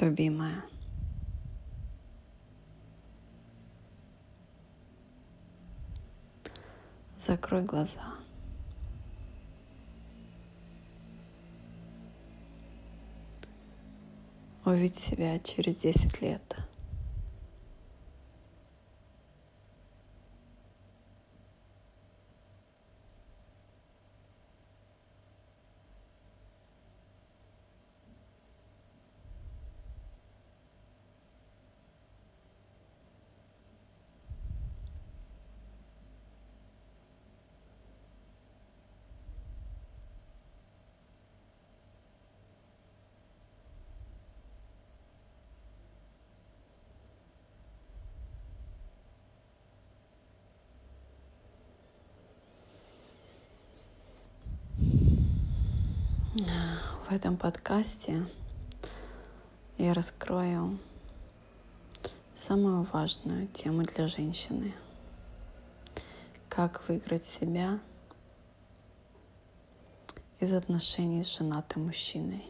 любимая. 0.00 0.64
Закрой 7.16 7.62
глаза. 7.62 8.14
Увидь 14.64 14.98
себя 14.98 15.38
через 15.40 15.76
10 15.76 16.22
лет. 16.22 16.69
В 57.10 57.12
этом 57.12 57.36
подкасте 57.36 58.24
я 59.78 59.94
раскрою 59.94 60.78
самую 62.36 62.84
важную 62.92 63.48
тему 63.48 63.82
для 63.82 64.06
женщины. 64.06 64.72
Как 66.48 66.86
выиграть 66.86 67.26
себя 67.26 67.80
из 70.38 70.52
отношений 70.52 71.24
с 71.24 71.36
женатым 71.36 71.86
мужчиной. 71.86 72.44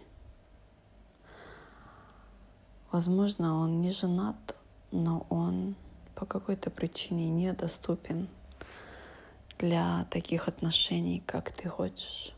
Возможно, 2.92 3.60
он 3.60 3.80
не 3.80 3.92
женат, 3.92 4.54
но 4.90 5.26
он 5.30 5.74
по 6.14 6.26
какой-то 6.26 6.68
причине 6.68 7.30
недоступен 7.30 8.28
для 9.58 10.04
таких 10.10 10.48
отношений, 10.48 11.22
как 11.24 11.50
ты 11.50 11.66
хочешь. 11.66 12.34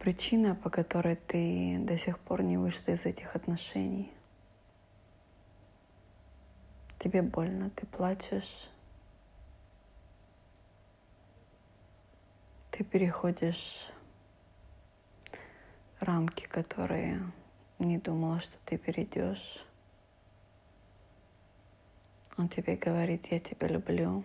Причина, 0.00 0.54
по 0.54 0.70
которой 0.70 1.14
ты 1.14 1.78
до 1.78 1.96
сих 1.98 2.18
пор 2.18 2.42
не 2.42 2.56
вышла 2.56 2.92
из 2.92 3.04
этих 3.04 3.36
отношений. 3.36 4.10
Тебе 6.98 7.22
больно, 7.22 7.70
ты 7.70 7.86
плачешь, 7.86 8.70
ты 12.70 12.82
переходишь 12.82 13.90
рамки, 16.00 16.46
которые 16.46 17.20
не 17.78 17.98
думала, 17.98 18.40
что 18.40 18.56
ты 18.64 18.78
перейдешь. 18.78 19.64
Он 22.38 22.48
тебе 22.48 22.76
говорит, 22.76 23.26
я 23.30 23.38
тебя 23.38 23.68
люблю. 23.68 24.24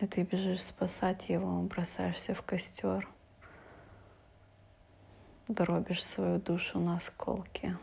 И 0.00 0.06
ты 0.06 0.22
бежишь 0.22 0.62
спасать 0.62 1.28
его, 1.28 1.60
бросаешься 1.60 2.34
в 2.34 2.40
костер, 2.40 3.06
дробишь 5.46 6.02
свою 6.02 6.40
душу 6.40 6.80
на 6.80 6.96
осколки. 6.96 7.76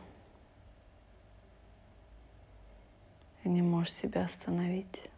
И 3.43 3.49
не 3.49 3.61
можешь 3.61 3.93
себя 3.93 4.25
остановить. 4.25 5.11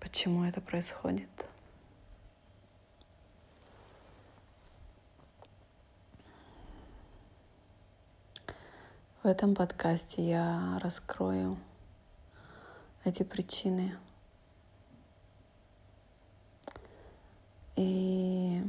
Почему 0.00 0.44
это 0.44 0.60
происходит? 0.60 1.28
В 9.22 9.26
этом 9.28 9.54
подкасте 9.54 10.28
я 10.28 10.80
раскрою 10.82 11.56
эти 13.04 13.22
причины. 13.22 13.96
И 17.76 18.62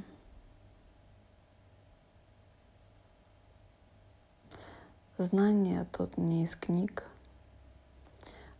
знания 5.17 5.85
тут 5.91 6.17
не 6.17 6.43
из 6.43 6.55
книг, 6.55 7.05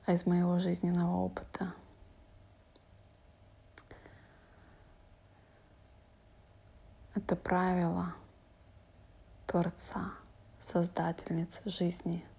а 0.05 0.13
из 0.13 0.25
моего 0.25 0.59
жизненного 0.59 1.17
опыта. 1.17 1.73
Это 7.15 7.35
правило 7.35 8.13
Творца, 9.47 10.13
Создательницы 10.59 11.69
жизни– 11.69 12.25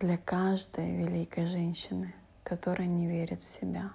для 0.00 0.16
каждой 0.16 0.96
великой 0.96 1.44
женщины, 1.44 2.14
которая 2.42 2.88
не 2.88 3.06
верит 3.06 3.42
в 3.42 3.60
себя, 3.60 3.92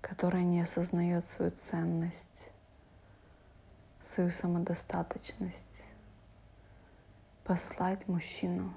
которая 0.00 0.42
не 0.42 0.60
осознает 0.60 1.24
свою 1.24 1.52
ценность, 1.52 2.52
свою 4.02 4.32
самодостаточность, 4.32 5.84
послать 7.44 8.08
мужчину. 8.08 8.74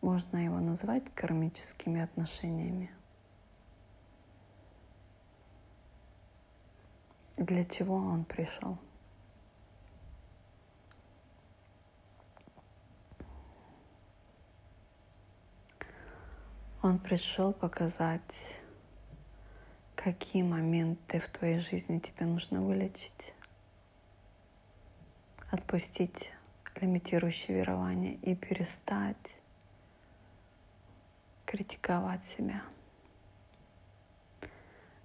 Можно 0.00 0.36
его 0.36 0.60
назвать 0.60 1.12
кармическими 1.12 2.02
отношениями. 2.02 2.92
Для 7.36 7.64
чего 7.64 7.96
он 7.96 8.24
пришел? 8.24 8.78
Он 16.82 16.98
пришел 16.98 17.52
показать, 17.52 18.62
какие 19.94 20.42
моменты 20.42 21.20
в 21.20 21.28
твоей 21.28 21.58
жизни 21.58 21.98
тебе 21.98 22.24
нужно 22.24 22.62
вылечить, 22.62 23.34
отпустить 25.50 26.32
лимитирующие 26.80 27.58
верования 27.58 28.14
и 28.14 28.34
перестать 28.34 29.38
критиковать 31.44 32.24
себя. 32.24 32.62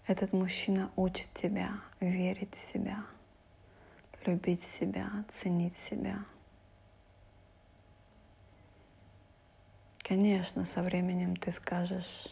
Этот 0.08 0.32
мужчина 0.32 0.90
учит 0.96 1.28
тебя 1.34 1.82
верить 2.00 2.56
в 2.56 2.64
себя, 2.64 3.04
любить 4.26 4.64
себя, 4.64 5.26
ценить 5.28 5.76
себя– 5.76 6.24
Конечно, 10.08 10.66
со 10.66 10.84
временем 10.84 11.36
ты 11.36 11.52
скажешь, 11.52 12.28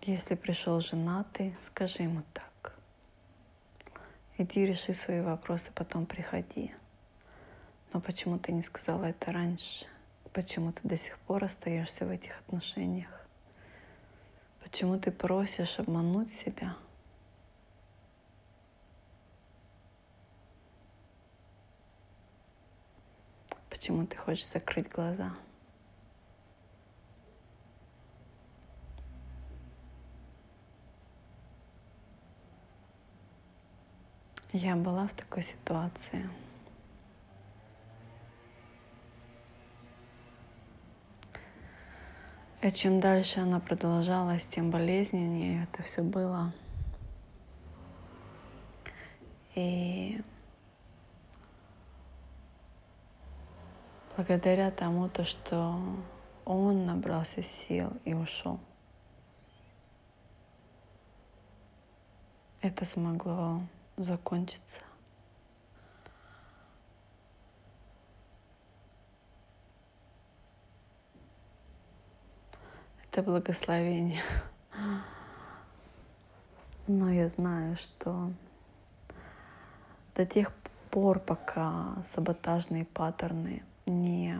если 0.00 0.36
пришел 0.36 0.80
женатый, 0.80 1.54
скажи 1.60 2.04
ему 2.04 2.22
так. 2.32 2.74
Иди 4.38 4.64
реши 4.64 4.94
свои 4.94 5.20
вопросы, 5.20 5.70
потом 5.74 6.06
приходи. 6.06 6.72
Но 7.92 8.00
почему 8.00 8.38
ты 8.38 8.50
не 8.50 8.62
сказала 8.62 9.04
это 9.04 9.30
раньше? 9.30 9.84
Почему 10.32 10.72
ты 10.72 10.88
до 10.88 10.96
сих 10.96 11.18
пор 11.18 11.44
остаешься 11.44 12.06
в 12.06 12.10
этих 12.10 12.40
отношениях? 12.40 13.26
Почему 14.62 14.98
ты 14.98 15.12
просишь 15.12 15.78
обмануть 15.78 16.32
себя? 16.32 16.74
Почему 23.84 24.06
ты 24.06 24.16
хочешь 24.16 24.48
закрыть 24.48 24.88
глаза? 24.88 25.34
Я 34.54 34.74
была 34.74 35.06
в 35.06 35.12
такой 35.12 35.42
ситуации. 35.42 36.30
И 42.62 42.72
чем 42.72 43.00
дальше 43.00 43.40
она 43.40 43.60
продолжалась, 43.60 44.46
тем 44.46 44.70
болезненнее 44.70 45.64
это 45.64 45.82
все 45.82 46.00
было. 46.00 46.54
И 49.54 50.22
благодаря 54.16 54.70
тому, 54.70 55.08
то, 55.08 55.24
что 55.24 55.80
он 56.44 56.86
набрался 56.86 57.42
сил 57.42 57.92
и 58.04 58.14
ушел, 58.14 58.60
это 62.60 62.84
смогло 62.84 63.60
закончиться. 63.96 64.80
Это 73.10 73.22
благословение. 73.22 74.22
Но 76.88 77.10
я 77.10 77.28
знаю, 77.28 77.76
что 77.76 78.32
до 80.16 80.26
тех 80.26 80.52
пор, 80.90 81.20
пока 81.20 82.02
саботажные 82.02 82.84
паттерны 82.84 83.62
не 83.86 84.38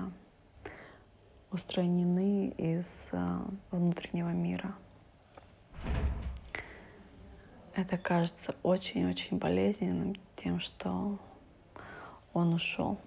устранены 1.50 2.48
из 2.48 3.10
а, 3.12 3.46
внутреннего 3.70 4.30
мира, 4.30 4.74
это 7.74 7.98
кажется 7.98 8.54
очень-очень 8.62 9.38
болезненным 9.38 10.16
тем, 10.36 10.60
что 10.60 11.18
он 12.32 12.54
ушел. 12.54 12.98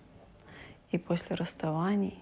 И 0.91 0.97
после 0.97 1.35
расставаний 1.35 2.21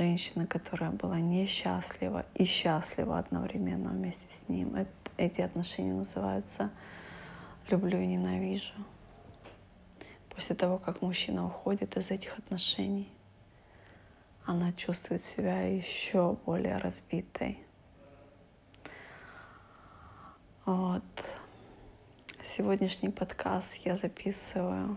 женщина, 0.00 0.46
которая 0.46 0.90
была 0.90 1.20
несчастлива 1.20 2.24
и 2.34 2.44
счастлива 2.44 3.18
одновременно 3.18 3.90
вместе 3.90 4.32
с 4.32 4.48
ним. 4.48 4.74
Эти 5.16 5.40
отношения 5.40 5.92
называются 5.92 6.70
«люблю 7.68 7.98
и 7.98 8.06
ненавижу». 8.06 8.72
После 10.34 10.54
того, 10.56 10.78
как 10.78 11.02
мужчина 11.02 11.46
уходит 11.46 11.96
из 11.96 12.10
этих 12.10 12.38
отношений, 12.38 13.12
она 14.46 14.72
чувствует 14.72 15.22
себя 15.22 15.62
еще 15.62 16.36
более 16.46 16.78
разбитой. 16.78 17.58
Вот. 20.64 21.02
Сегодняшний 22.44 23.10
подкаст 23.10 23.74
я 23.84 23.96
записываю 23.96 24.96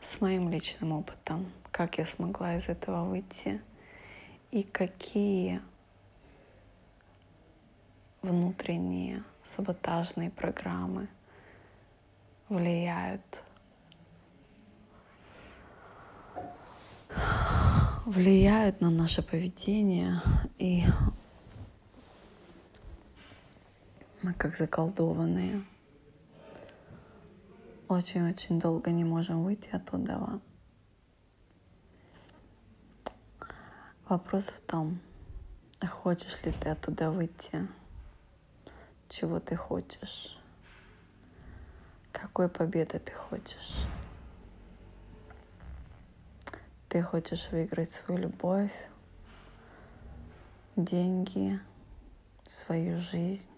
с 0.00 0.20
моим 0.20 0.48
личным 0.48 0.92
опытом– 0.92 1.52
как 1.74 1.98
я 1.98 2.06
смогла 2.06 2.54
из 2.54 2.68
этого 2.68 3.02
выйти 3.04 3.60
и 4.52 4.62
какие 4.62 5.60
внутренние 8.22 9.24
саботажные 9.42 10.30
программы 10.30 11.08
влияют 12.48 13.42
влияют 18.14 18.80
на 18.80 18.90
наше 18.90 19.22
поведение 19.22 20.20
и 20.56 20.84
мы 24.22 24.32
как 24.34 24.54
заколдованные. 24.54 25.64
Очень-очень 27.88 28.60
долго 28.60 28.92
не 28.92 29.04
можем 29.04 29.42
выйти 29.42 29.68
оттуда. 29.70 30.40
Вопрос 34.08 34.46
в 34.46 34.60
том, 34.60 35.00
хочешь 35.84 36.42
ли 36.44 36.52
ты 36.52 36.68
оттуда 36.68 37.10
выйти, 37.10 37.66
чего 39.08 39.40
ты 39.40 39.56
хочешь, 39.56 40.38
какой 42.12 42.48
победы 42.48 43.00
ты 43.00 43.12
хочешь. 43.12 43.86
Ты 46.94 47.02
хочешь 47.02 47.48
выиграть 47.50 47.90
свою 47.90 48.20
любовь, 48.20 48.70
деньги, 50.76 51.58
свою 52.46 52.98
жизнь, 52.98 53.50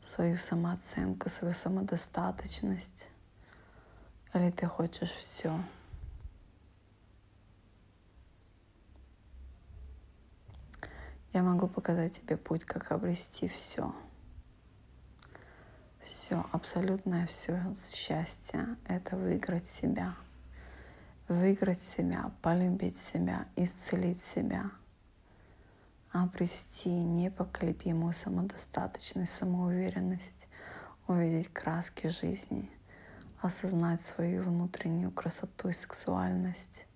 свою 0.00 0.36
самооценку, 0.36 1.28
свою 1.28 1.52
самодостаточность, 1.52 3.10
или 4.34 4.52
ты 4.52 4.66
хочешь 4.66 5.10
все. 5.10 5.60
Я 11.32 11.42
могу 11.42 11.66
показать 11.66 12.14
тебе 12.20 12.36
путь, 12.36 12.62
как 12.62 12.92
обрести 12.92 13.48
все. 13.48 13.92
Все, 16.04 16.46
абсолютное 16.52 17.26
все 17.26 17.60
счастье— 17.74 18.76
это 18.86 19.16
выиграть 19.16 19.66
себя. 19.66 20.14
Выиграть 21.28 21.80
себя, 21.80 22.32
полюбить 22.42 22.98
себя, 22.98 23.46
исцелить 23.56 24.22
себя, 24.22 24.70
обрести 26.10 26.90
непоколебимую 26.90 28.12
самодостаточность, 28.12 29.32
самоуверенность, 29.32 30.46
увидеть 31.06 31.52
краски 31.52 32.08
жизни, 32.08 32.70
осознать 33.40 34.00
свою 34.00 34.42
внутреннюю 34.42 35.10
красоту 35.10 35.68
и 35.68 35.72
сексуальность, 35.72 36.86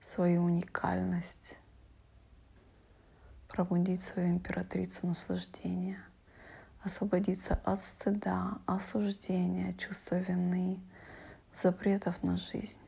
свою 0.00 0.44
уникальность, 0.44 1.58
пробудить 3.48 4.02
свою 4.02 4.30
императрицу 4.30 5.06
наслаждения, 5.06 5.98
освободиться 6.82 7.60
от 7.64 7.82
стыда, 7.82 8.58
осуждения, 8.66 9.74
чувства 9.74 10.16
вины, 10.16 10.80
запретов 11.54 12.22
на 12.22 12.36
жизнь. 12.36 12.79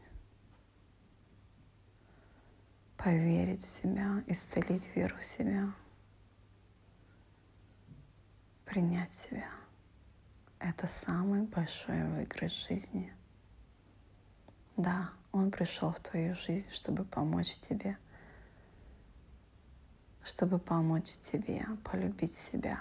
Поверить 3.03 3.65
в 3.65 3.69
себя, 3.69 4.23
исцелить 4.27 4.95
веру 4.95 5.17
в 5.17 5.25
себя, 5.25 5.73
принять 8.65 9.13
себя. 9.13 9.49
Это 10.61 10.87
самый 10.87 11.43
большой 11.43 12.05
выигрыш 12.05 12.69
жизни. 12.69 13.13
Да, 14.77 15.11
он 15.33 15.51
пришел 15.51 15.93
в 15.93 16.01
твою 16.01 16.35
жизнь, 16.35 16.71
чтобы 16.71 17.05
помочь 17.05 17.57
тебе– 17.59 17.99
чтобы 20.25 20.59
помочь 20.59 21.19
тебе 21.19 21.67
полюбить 21.85 22.37
себя. 22.37 22.81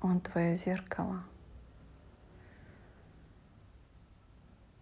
Он 0.00 0.20
твое 0.20 0.54
зеркало. 0.54 1.24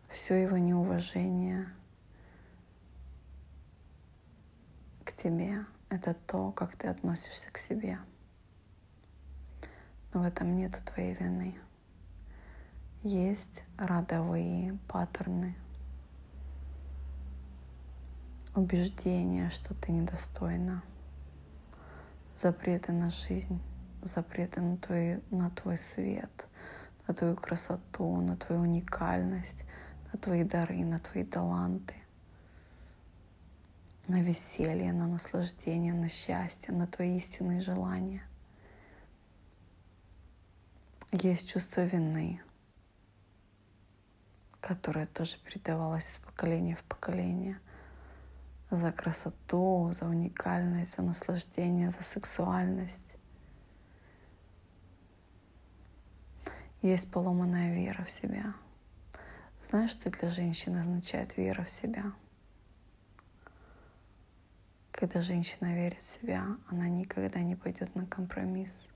Все 0.09 0.43
его 0.43 0.59
неуважение 0.59 1.69
к 5.05 5.08
тебе— 5.23 5.67
это 5.91 6.15
то, 6.15 6.53
как 6.53 6.77
ты 6.77 6.89
относишься 6.89 7.51
к 7.51 7.59
себе. 7.59 7.99
Но 10.15 10.21
в 10.21 10.25
этом 10.25 10.57
нет 10.57 10.83
твоей 10.85 11.15
вины. 11.15 11.59
Есть 13.03 13.65
родовые 13.77 14.79
паттерны— 14.89 15.57
убеждение, 18.59 19.51
что 19.51 19.75
ты 19.75 19.93
недостойна, 19.93 20.83
запреты 22.43 22.93
на 22.93 23.11
жизнь, 23.11 23.61
запреты 24.03 24.61
на 24.61 24.77
твой, 24.77 25.23
на 25.31 25.51
твой 25.51 25.77
свет, 25.77 26.47
на 27.07 27.15
твою 27.15 27.37
красоту, 27.37 28.21
на 28.21 28.37
твою 28.37 28.63
уникальность, 28.63 29.65
на 30.13 30.19
твои 30.19 30.45
дары, 30.45 30.85
на 30.85 30.99
твои 30.99 31.25
таланты, 31.25 31.95
на 34.09 34.21
веселье, 34.23 34.93
на 34.93 35.07
наслаждение, 35.07 35.95
на 35.95 36.09
счастье, 36.09 36.75
на 36.75 36.87
твои 36.87 37.17
истинные 37.17 37.61
желания. 37.61 38.23
Есть 41.13 41.49
чувство 41.49 41.83
вины, 41.83 42.43
которое 44.61 45.07
тоже 45.07 45.39
передавалось 45.39 46.11
из 46.11 46.19
поколения 46.19 46.75
в 46.75 46.83
поколение– 46.83 47.61
за 48.71 48.93
красоту, 48.93 49.91
за 49.93 50.07
уникальность, 50.07 50.97
за 50.97 51.03
наслаждение, 51.03 51.91
за 51.91 52.03
сексуальность. 52.03 53.17
Есть 56.83 57.11
поломанная 57.11 57.75
вера 57.75 58.05
в 58.05 58.11
себя. 58.11 58.55
Знаешь, 59.69 59.91
что 59.91 60.11
для 60.11 60.31
женщины 60.31 60.79
означает 60.79 61.37
вера 61.37 61.65
в 61.65 61.71
себя? 61.71 62.13
Когда 64.99 65.21
женщина 65.21 65.77
верит 65.77 66.01
в 66.01 66.03
себя, 66.03 66.45
она 66.67 66.89
никогда 66.89 67.39
не 67.39 67.55
пойдет 67.55 67.95
на 67.95 68.05
компромисс. 68.05 68.89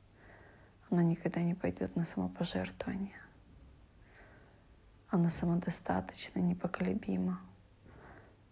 Она 0.90 1.04
никогда 1.04 1.40
не 1.42 1.54
пойдет 1.54 1.94
на 1.94 2.04
самопожертвование. 2.04 3.22
Она 5.10 5.30
самодостаточна, 5.30 6.40
непоколебима. 6.40 7.40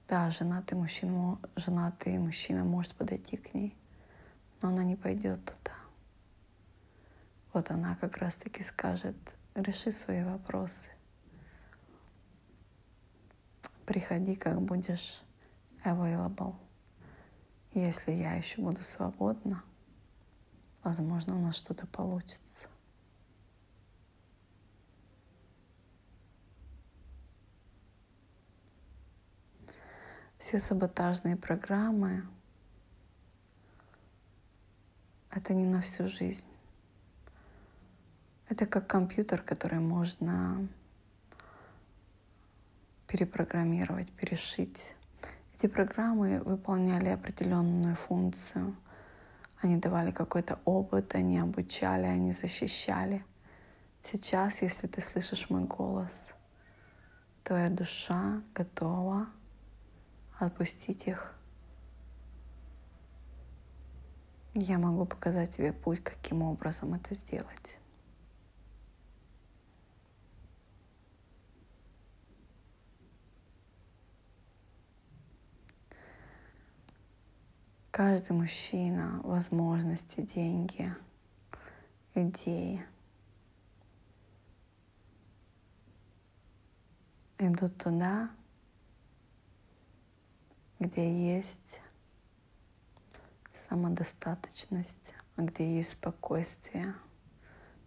Да, 0.06 0.30
женатый 0.30 0.78
мужчина, 0.78 1.40
женатый 1.56 2.18
мужчина 2.18 2.62
может 2.62 2.94
подойти 2.94 3.36
к 3.36 3.52
ней, 3.52 3.76
но 4.62 4.68
она 4.68 4.84
не 4.84 4.94
пойдет 4.94 5.44
туда. 5.44 5.74
вот 7.52 7.72
она 7.72 7.96
как 7.96 8.18
раз-таки 8.18 8.62
скажет, 8.62 9.16
реши 9.56 9.90
свои 9.90 10.22
вопросы. 10.22 10.90
Приходи, 13.86 14.36
как 14.36 14.62
будешь 14.62 15.20
available. 15.84 16.54
Если 17.72 18.12
я 18.12 18.34
еще 18.34 18.60
буду 18.60 18.82
свободна, 18.82 19.62
возможно, 20.82 21.36
у 21.36 21.40
нас 21.40 21.56
что-то 21.56 21.86
получится. 21.86 22.68
Все 30.38 30.58
саботажные 30.58 31.36
программы— 31.36 32.26
это 35.30 35.54
не 35.54 35.64
на 35.64 35.80
всю 35.80 36.08
жизнь. 36.08 36.48
Это 38.48 38.66
как 38.66 38.88
компьютер, 38.88 39.42
который 39.42 39.78
можно 39.78 40.66
перепрограммировать, 43.06 44.10
перешить. 44.10 44.96
Эти 45.62 45.66
программы 45.66 46.40
выполняли 46.42 47.10
определенную 47.10 47.94
функцию. 47.94 48.74
Они 49.60 49.76
давали 49.76 50.10
какой-то 50.10 50.58
опыт, 50.64 51.14
они 51.14 51.38
обучали, 51.38 52.06
они 52.06 52.32
защищали. 52.32 53.22
Сейчас, 54.00 54.62
если 54.62 54.86
ты 54.86 55.02
слышишь 55.02 55.50
мой 55.50 55.64
голос, 55.64 56.32
твоя 57.44 57.68
душа 57.68 58.40
готова 58.54 59.26
отпустить 60.38 61.06
их. 61.06 61.34
Я 64.54 64.78
могу 64.78 65.04
показать 65.04 65.54
тебе 65.54 65.74
путь, 65.74 66.02
каким 66.02 66.40
образом 66.40 66.94
это 66.94 67.12
сделать. 67.12 67.79
Каждый 78.02 78.32
мужчина, 78.32 79.20
возможности, 79.24 80.22
деньги, 80.22 80.90
идеи 82.14 82.82
идут 87.36 87.76
туда, 87.76 88.30
где 90.78 91.36
есть 91.36 91.82
самодостаточность, 93.52 95.12
где 95.36 95.76
есть 95.76 95.90
спокойствие, 95.90 96.94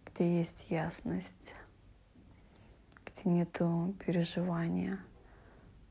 где 0.06 0.38
есть 0.38 0.70
ясность, 0.70 1.56
где 3.04 3.28
нету 3.28 3.96
переживания, 3.98 5.00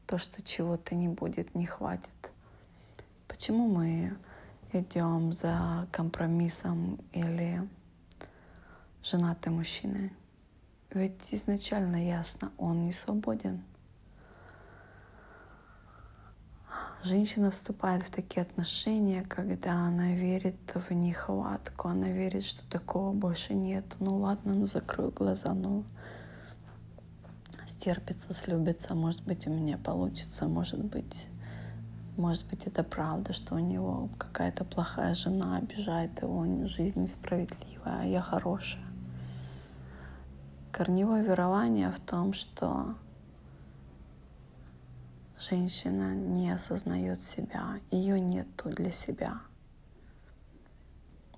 то, 0.08 0.18
что 0.18 0.42
чего-то 0.42 0.96
не 0.96 1.10
будет, 1.10 1.54
не 1.56 1.66
хватит. 1.66 2.33
Почему 3.34 3.68
мы 3.68 4.16
идем 4.74 5.34
за 5.34 5.88
компромиссом 5.92 7.00
или 7.14 7.68
женатым 9.02 9.56
мужчиной? 9.56 10.14
Ведь 10.92 11.20
изначально 11.32 12.08
ясно, 12.08 12.52
он 12.60 12.86
не 12.86 12.94
свободен– 12.94 13.64
Женщина 17.04 17.52
вступает 17.52 18.02
в 18.04 18.12
такие 18.12 18.44
отношения, 18.44 19.24
когда 19.24 19.74
она 19.74 20.14
верит 20.14 20.56
в 20.74 20.94
нехватку, 20.94 21.90
она 21.90 22.08
верит, 22.08 22.46
что 22.46 22.66
такого 22.70 23.12
больше 23.12 23.54
нет. 23.54 23.84
Ну 24.00 24.20
ладно, 24.20 24.54
ну 24.54 24.68
закрою 24.68 25.12
глаза, 25.12 25.54
ну 25.54 25.84
стерпится, 27.68 28.34
слюбится, 28.34 28.96
может 28.96 29.22
быть 29.26 29.46
у 29.48 29.50
меня 29.50 29.78
получится, 29.78 30.48
может 30.48 30.80
быть, 30.80 31.28
может 32.18 32.46
быть 32.48 32.68
это 32.68 32.84
правда, 32.84 33.34
что 33.34 33.56
у 33.56 33.60
него 33.60 34.10
какая-то 34.18 34.64
плохая 34.64 35.16
жена 35.16 35.58
обижает 35.58 36.22
его, 36.22 36.46
жизнь 36.68 37.02
несправедливая, 37.02 38.02
а 38.02 38.06
я 38.06 38.22
хорошая. 38.22 38.84
Корневое 40.72 41.24
верование 41.24 41.92
в 41.92 42.00
том, 42.00 42.34
что 42.34 42.96
женщина 45.40 46.14
не 46.14 46.52
осознает 46.52 47.24
себя, 47.24 47.80
ее 47.92 48.20
нету 48.20 48.70
для 48.70 48.92
себя. 48.92 49.42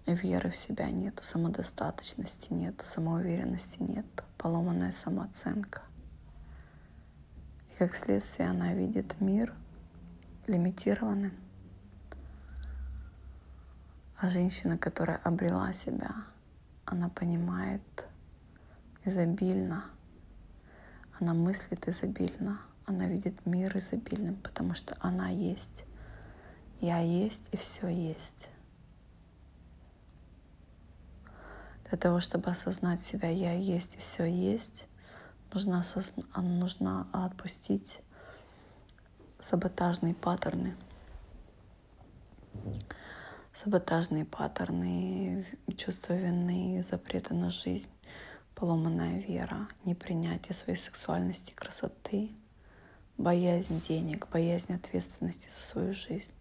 Веры 0.05 0.51
в 0.51 0.55
себя 0.55 0.91
нету, 0.91 1.23
самодостаточности 1.23 2.53
нету, 2.53 2.85
самоуверенности 2.85 3.81
нету, 3.81 4.23
поломанная 4.37 4.91
самооценка. 4.91 5.81
И 7.71 7.77
как 7.77 7.95
следствие 7.95 8.49
она 8.49 8.73
видит 8.73 9.19
мир 9.19 9.53
лимитированным. 10.47 11.33
А 14.17 14.29
женщина, 14.29 14.77
которая 14.77 15.17
обрела 15.17 15.73
себя, 15.73 16.15
она 16.85 17.09
понимает 17.09 17.81
изобильно, 19.03 19.85
она 21.19 21.33
мыслит 21.33 21.87
изобильно, 21.87 22.59
она 22.85 23.07
видит 23.07 23.45
мир 23.45 23.75
изобильным, 23.77 24.35
потому 24.35 24.73
что 24.73 24.95
она 24.99 25.29
есть. 25.29 25.83
Я 26.81 26.99
есть 26.99 27.43
и 27.51 27.57
все 27.57 27.87
есть. 27.87 28.49
Для 31.89 31.97
того, 31.97 32.19
чтобы 32.19 32.49
осознать 32.49 33.01
себя, 33.03 33.29
я 33.29 33.53
есть 33.53 33.95
и 33.95 33.97
все 33.99 34.25
есть, 34.25 34.87
нужно, 35.53 35.79
осозна... 35.79 36.23
нужно 36.35 37.07
отпустить 37.11 37.99
саботажные 39.47 40.15
паттерны. 40.15 40.75
Саботажные 43.53 44.25
паттерны, 44.25 45.45
чувство 45.77 46.13
вины, 46.13 46.83
запреты 46.89 47.35
на 47.35 47.51
жизнь, 47.51 47.91
поломанная 48.55 49.19
вера, 49.19 49.67
непринятие 49.85 50.55
своей 50.55 50.79
сексуальности, 50.79 51.53
красоты— 51.53 52.31
боязнь 53.17 53.81
денег, 53.81 54.27
боязнь 54.29 54.73
ответственности 54.73 55.47
за 55.55 55.63
свою 55.63 55.93
жизнь. 55.93 56.31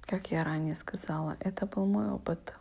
Как 0.00 0.32
я 0.32 0.42
ранее 0.42 0.74
сказала, 0.74 1.36
это 1.38 1.66
был 1.66 1.86
мой 1.86 2.10
опыт. 2.10 2.54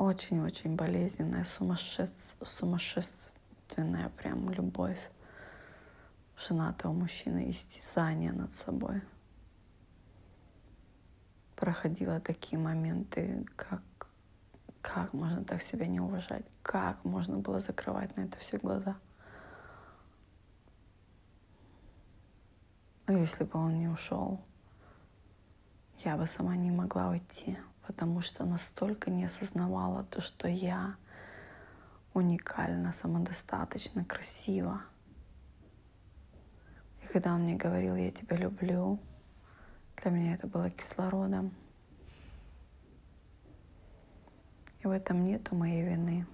Очень-очень 0.00 0.76
болезненная, 0.76 1.44
сумасшественная 1.44 4.08
прям 4.16 4.48
любовь 4.48 4.98
женатого 6.38 6.94
мужчины, 6.94 7.50
истязание 7.50 8.32
над 8.32 8.50
собой. 8.50 9.02
Проходила 11.54 12.18
такие 12.18 12.58
моменты, 12.58 13.44
как 13.56 13.82
как 14.80 15.12
можно 15.12 15.44
так 15.44 15.60
себя 15.60 15.86
не 15.86 16.00
уважать? 16.00 16.46
Как 16.62 17.04
можно 17.04 17.36
было 17.36 17.60
закрывать 17.60 18.16
на 18.16 18.22
это 18.22 18.38
все 18.38 18.56
глаза? 18.56 18.96
Но 23.06 23.18
если 23.18 23.44
бы 23.44 23.58
он 23.58 23.78
не 23.78 23.88
ушел, 23.88 24.40
я 25.98 26.16
бы 26.16 26.26
сама 26.26 26.56
не 26.56 26.70
могла 26.70 27.10
уйти, 27.10 27.58
потому 27.90 28.20
что 28.20 28.44
настолько 28.44 29.10
не 29.10 29.24
осознавала 29.24 30.04
то, 30.04 30.20
что 30.20 30.46
я 30.46 30.94
уникальна, 32.14 32.92
самодостаточно, 32.92 34.04
красива. 34.04 34.82
И 37.02 37.06
когда 37.08 37.34
он 37.34 37.42
мне 37.42 37.56
говорил, 37.56 37.96
я 37.96 38.12
тебя 38.12 38.36
люблю, 38.36 39.00
для 39.96 40.12
меня 40.12 40.34
это 40.34 40.46
было 40.46 40.70
кислородом. 40.70 41.52
И 44.78 44.86
в 44.86 44.90
этом 44.90 45.24
нету 45.24 45.56
моей 45.56 45.82
вины. 45.82 46.26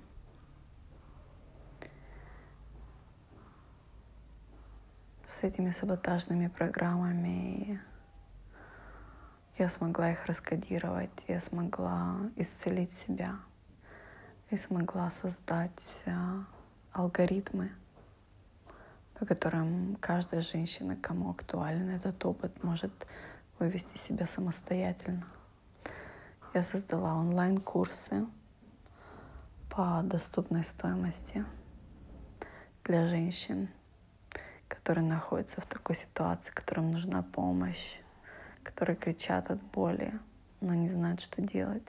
С 5.24 5.42
этими 5.42 5.70
саботажными 5.70 6.48
программами 6.48 7.80
я 9.58 9.70
смогла 9.70 10.12
их 10.12 10.26
раскодировать, 10.26 11.24
я 11.28 11.40
смогла 11.40 12.16
исцелить 12.36 12.92
себя 12.92 13.36
и 14.50 14.56
смогла 14.58 15.10
создать 15.10 16.02
а, 16.06 16.44
алгоритмы, 16.92 17.72
по 19.18 19.24
которым 19.24 19.96
каждая 19.98 20.42
женщина, 20.42 20.94
кому 20.96 21.30
актуален 21.30 21.88
этот 21.88 22.22
опыт, 22.26 22.62
может 22.62 22.92
вывести 23.58 23.96
себя 23.96 24.26
самостоятельно. 24.26 25.26
Я 26.52 26.62
создала 26.62 27.14
онлайн-курсы 27.14 28.26
по 29.70 30.02
доступной 30.04 30.64
стоимости 30.64 31.46
для 32.84 33.08
женщин, 33.08 33.70
которые 34.68 35.04
находятся 35.04 35.62
в 35.62 35.66
такой 35.66 35.96
ситуации, 35.96 36.52
которым 36.52 36.92
нужна 36.92 37.22
помощь, 37.22 37.96
которые 38.66 38.96
кричат 38.96 39.50
от 39.50 39.62
боли, 39.62 40.12
но 40.60 40.74
не 40.74 40.88
знают, 40.88 41.20
что 41.20 41.40
делать. 41.40 41.88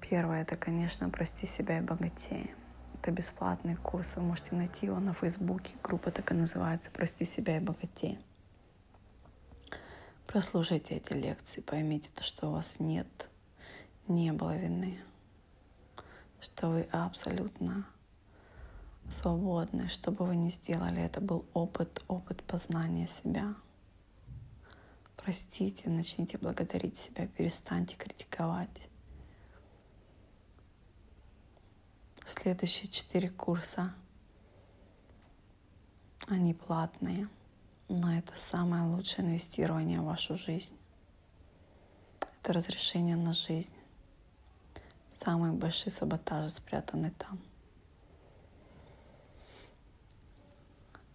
Первое— 0.00 0.42
это, 0.42 0.56
конечно, 0.56 1.08
«Прости 1.08 1.46
себя 1.46 1.78
и 1.78 1.80
богатей». 1.80 2.54
Это 2.94 3.10
бесплатный 3.10 3.76
курс, 3.76 4.16
вы 4.16 4.22
можете 4.22 4.54
найти 4.54 4.86
его 4.86 5.00
на 5.00 5.14
Фейсбуке. 5.14 5.74
Группа 5.82 6.10
так 6.10 6.30
и 6.30 6.34
называется 6.34 6.90
«Прости 6.90 7.24
себя 7.24 7.56
и 7.56 7.60
богатей». 7.60 8.18
Прослушайте 10.26 10.96
эти 10.96 11.14
лекции, 11.14 11.62
поймите 11.62 12.10
то, 12.14 12.22
что 12.22 12.48
у 12.48 12.52
вас 12.52 12.78
нет, 12.78 13.08
не 14.06 14.32
было 14.32 14.54
вины, 14.56 15.00
что 16.40 16.68
вы 16.68 16.82
абсолютно 16.92 17.86
свободны, 19.12 19.88
что 19.88 20.10
бы 20.10 20.24
вы 20.24 20.36
ни 20.36 20.48
сделали, 20.48 21.02
это 21.02 21.20
был 21.20 21.44
опыт, 21.52 22.02
опыт 22.08 22.42
познания 22.42 23.06
себя. 23.06 23.54
Простите, 25.16 25.88
начните 25.88 26.38
благодарить 26.38 26.98
себя, 26.98 27.26
перестаньте 27.28 27.96
критиковать. 27.96 28.88
Следующие 32.26 32.90
четыре 32.90 33.30
курса, 33.30 33.94
они 36.26 36.54
платные, 36.54 37.28
но 37.88 38.14
это 38.16 38.32
самое 38.36 38.84
лучшее 38.84 39.26
инвестирование 39.26 40.00
в 40.00 40.06
вашу 40.06 40.36
жизнь. 40.36 40.76
Это 42.40 42.54
разрешение 42.54 43.16
на 43.16 43.32
жизнь. 43.32 43.74
Самые 45.12 45.52
большие 45.52 45.92
саботажи 45.92 46.48
спрятаны 46.48 47.12
там. 47.12 47.38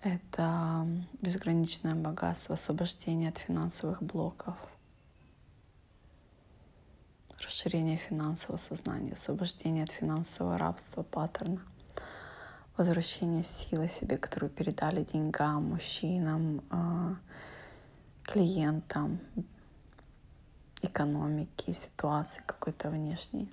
Это 0.08 0.88
безграничное 1.22 1.94
богатство, 1.94 2.56
освобождение 2.56 3.30
от 3.30 3.40
финансовых 3.40 4.02
блоков– 4.02 4.56
расширение 7.48 7.98
финансового 7.98 8.58
сознания, 8.58 9.14
освобождение 9.14 9.84
от 9.84 9.92
финансового 9.92 10.58
рабства, 10.58 11.04
паттерна, 11.04 11.62
возвращение 12.78 13.44
силы 13.44 13.88
себе, 13.88 14.18
которую 14.18 14.50
передали 14.50 15.04
деньгам, 15.04 15.72
мужчинам, 15.72 16.62
а, 16.70 17.16
клиентам, 18.24 19.20
экономике, 20.82 21.74
ситуации 21.74 22.44
какой-то 22.46 22.90
внешней. 22.90 23.50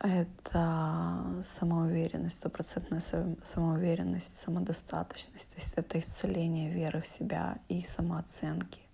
Это 0.00 1.40
самоуверенность, 1.42 2.36
стопроцентная 2.36 3.00
самоуверенность, 3.00 4.38
самодостаточность. 4.38 5.50
То 5.50 5.56
есть 5.56 5.74
это 5.74 5.98
исцеление 5.98 6.70
веры 6.72 7.00
в 7.00 7.06
себя 7.06 7.58
и 7.68 7.82
самооценки 7.82 8.88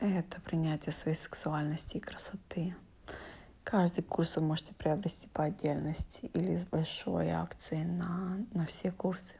это 0.00 0.40
принятие 0.40 0.92
своей 0.92 1.16
сексуальности 1.16 1.98
и 1.98 2.00
красоты. 2.00 2.74
Каждый 3.64 4.02
курс 4.02 4.36
вы 4.36 4.42
можете 4.42 4.74
приобрести 4.74 5.28
по 5.28 5.44
отдельности 5.44 6.26
или 6.26 6.56
с 6.56 6.64
большой 6.64 7.30
акцией 7.30 7.84
на, 7.84 8.44
на 8.52 8.66
все 8.66 8.90
курсы. 8.90 9.36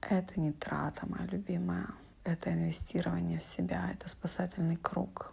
Это 0.00 0.40
не 0.40 0.52
трата, 0.52 1.06
моя 1.06 1.26
любимая. 1.26 1.88
Это 2.24 2.52
инвестирование 2.52 3.38
в 3.38 3.44
себя, 3.44 3.90
это 3.92 4.08
спасательный 4.08 4.76
круг. 4.76 5.32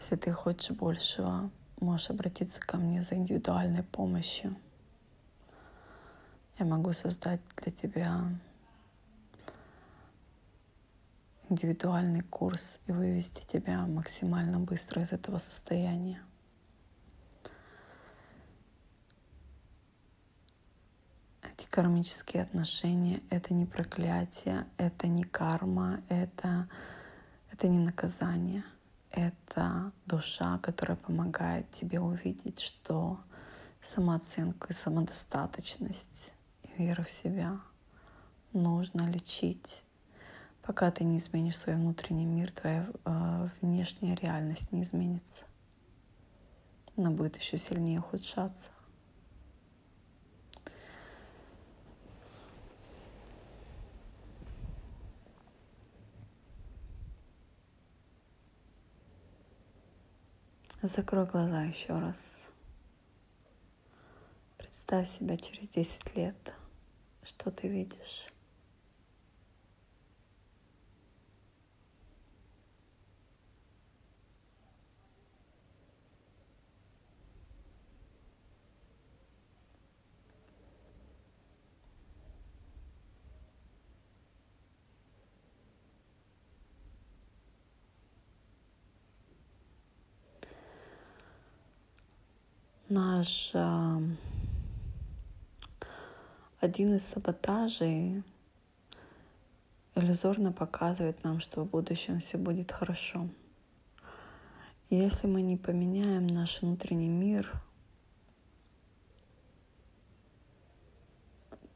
Если 0.00 0.16
ты 0.16 0.32
хочешь 0.32 0.70
большего, 0.70 1.50
можешь 1.78 2.08
обратиться 2.08 2.58
ко 2.58 2.78
мне 2.78 3.02
за 3.02 3.16
индивидуальной 3.16 3.82
помощью. 3.82 4.56
Я 6.58 6.64
могу 6.64 6.94
создать 6.94 7.40
для 7.56 7.70
тебя 7.70 8.30
индивидуальный 11.50 12.22
курс 12.22 12.80
и 12.86 12.92
вывести 12.92 13.44
тебя 13.46 13.86
максимально 13.86 14.58
быстро 14.58 15.02
из 15.02 15.12
этого 15.12 15.36
состояния. 15.36 16.22
Эти 21.42 21.66
кармические 21.68 22.44
отношения— 22.44 23.20
это 23.30 23.52
не 23.52 23.66
проклятие, 23.66 24.66
это 24.78 25.08
не 25.08 25.24
карма, 25.24 26.02
это, 26.08 26.70
это 27.52 27.68
не 27.68 27.78
наказание. 27.78 28.64
Это 29.10 29.92
душа, 30.06 30.58
которая 30.58 30.96
помогает 30.96 31.70
тебе 31.70 32.00
увидеть, 32.00 32.60
что 32.60 33.20
самооценку 33.80 34.68
и 34.68 34.72
самодостаточность 34.72 36.32
и 36.62 36.82
веру 36.82 37.04
в 37.04 37.10
себя 37.10 37.60
нужно 38.52 39.10
лечить 39.10 39.84
Пока 40.62 40.90
ты 40.90 41.04
не 41.04 41.18
изменишь 41.18 41.56
свой 41.56 41.74
внутренний 41.74 42.26
мир, 42.26 42.52
твоя 42.52 42.86
э, 43.04 43.48
внешняя 43.60 44.14
реальность 44.14 44.70
не 44.72 44.82
изменится. 44.82 45.44
Она 46.96 47.10
будет 47.10 47.36
еще 47.38 47.58
сильнее 47.58 48.00
ухудшаться. 48.00 48.70
Закрой 60.82 61.26
глаза 61.26 61.64
еще 61.64 61.92
раз. 61.92 62.48
Представь 64.56 65.08
себя 65.08 65.36
через 65.36 65.68
10 65.68 66.16
лет. 66.16 66.54
Что 67.22 67.50
ты 67.50 67.68
видишь? 67.68 68.32
Наш 92.90 93.52
один 96.60 96.96
из 96.96 97.06
саботажей 97.06 98.22
иллюзорно 99.94 100.52
показывает 100.52 101.22
нам, 101.22 101.40
что 101.40 101.62
в 101.62 101.70
будущем 101.70 102.18
все 102.18 102.36
будет 102.36 102.72
хорошо. 102.72 103.28
И 104.88 104.96
если 104.96 105.28
мы 105.28 105.40
не 105.42 105.56
поменяем 105.56 106.26
наш 106.26 106.62
внутренний 106.62 107.08
мир, 107.08 107.50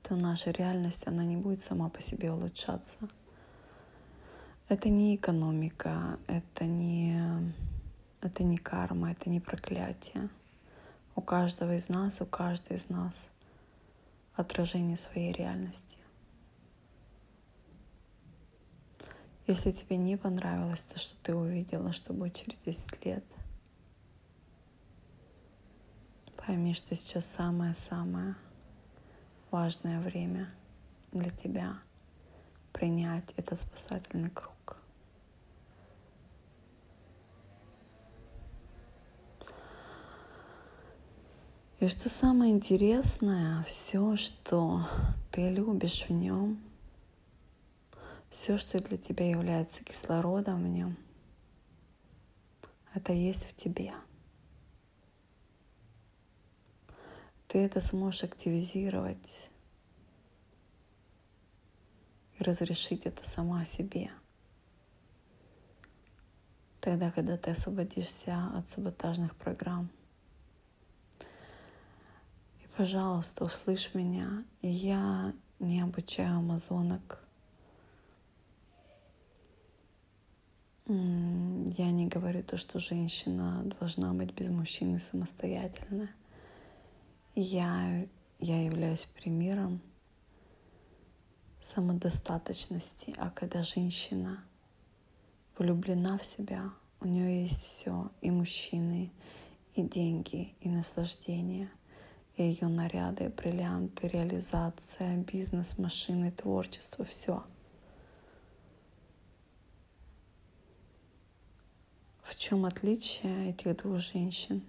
то 0.03 0.17
наша 0.17 0.51
реальность, 0.51 1.07
она 1.07 1.25
не 1.25 1.37
будет 1.37 1.63
сама 1.63 1.89
по 1.89 2.03
себе 2.03 2.33
улучшаться. 2.33 2.99
Это 4.69 4.89
не 4.89 5.15
экономика, 5.15 6.19
это 6.27 6.65
не, 6.67 7.55
это 8.21 8.43
не 8.43 8.57
карма, 8.57 9.13
это 9.13 9.31
не 9.31 9.39
проклятие 9.39 10.29
у 11.17 11.21
каждого 11.21 11.77
из 11.77 11.89
нас, 11.89 12.21
у 12.21 12.27
каждой 12.27 12.77
из 12.77 12.89
нас 12.89 13.29
отражение 14.35 14.97
своей 14.97 15.33
реальности. 15.33 15.99
Если 19.47 19.73
тебе 19.73 19.97
не 19.97 20.17
понравилось 20.17 20.83
то, 20.83 20.99
что 20.99 21.15
ты 21.23 21.35
увидела, 21.35 21.93
что 21.93 22.13
будет 22.13 22.35
через 22.35 22.57
10 22.59 23.05
лет, 23.05 23.25
пойми, 26.37 26.75
что 26.75 26.95
сейчас 26.95 27.27
самое-самое 27.27 28.37
важное 29.51 30.01
время 30.01 30.51
для 31.13 31.31
тебя 31.31 31.79
принять 32.73 33.33
этот 33.37 33.61
спасательный 33.61 34.31
круг. 34.31 34.54
И 41.85 41.89
что 41.89 42.09
самое 42.09 42.51
интересное, 42.51 43.63
все, 43.65 44.17
что 44.17 44.89
ты 45.31 45.51
любишь 45.51 46.07
в 46.09 46.13
нем, 46.13 46.59
все, 48.31 48.57
что 48.57 48.79
для 48.79 48.97
тебя 48.97 49.29
является 49.29 49.85
кислородом 49.85 50.65
в 50.65 50.67
нем, 50.67 50.97
это 52.95 53.13
есть 53.13 53.45
в 53.45 53.55
тебе. 53.55 53.93
Ты 57.49 57.59
это 57.59 57.83
сможешь 57.83 58.25
активизировать 58.25 59.51
и 62.39 62.43
разрешить 62.43 63.05
это 63.05 63.29
сама 63.29 63.63
себе. 63.67 64.11
тогда, 66.81 67.11
когда 67.11 67.37
ты 67.37 67.51
освободишься 67.51 68.51
от 68.57 68.71
саботажных 68.71 69.37
программ. 69.37 69.91
Пожалуйста, 72.77 73.45
услышь 73.45 73.95
меня. 73.95 74.45
Я 74.61 75.33
не 75.61 75.81
обучаю 75.81 76.39
амазонок. 76.39 77.21
Я 80.87 81.91
не 81.93 82.09
говорю 82.09 82.43
то, 82.43 82.59
что 82.59 82.81
женщина 82.81 83.63
должна 83.79 84.13
быть 84.13 84.35
без 84.35 84.49
мужчины 84.49 84.99
самостоятельная. 84.99 86.11
Я, 87.37 88.07
я 88.41 88.65
являюсь 88.65 89.07
примером 89.21 89.81
самодостаточности, 91.63 93.15
а 93.19 93.31
когда 93.31 93.63
женщина 93.63 94.43
влюблена 95.57 96.19
в 96.19 96.27
себя, 96.27 96.71
у 97.01 97.07
нее 97.07 97.43
есть 97.43 97.63
все, 97.63 98.11
и 98.21 98.33
мужчины, 98.33 99.13
и 99.77 99.83
деньги, 99.83 100.55
и 100.61 100.69
наслаждение, 100.69 101.71
ее 102.37 102.69
наряды, 102.69 103.29
бриллианты, 103.29 104.09
реализация, 104.09 105.19
бизнес, 105.19 105.79
машины, 105.79 106.33
творчество, 106.33 107.05
все. 107.05 107.45
В 112.23 112.37
чем 112.37 112.65
отличие 112.65 113.51
этих 113.51 113.77
двух 113.77 114.01
женщин? 114.01 114.63